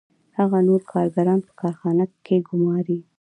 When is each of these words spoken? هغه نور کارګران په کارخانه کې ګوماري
هغه 0.37 0.57
نور 0.67 0.81
کارګران 0.91 1.39
په 1.47 1.51
کارخانه 1.61 2.03
کې 2.25 2.35
ګوماري 2.47 2.99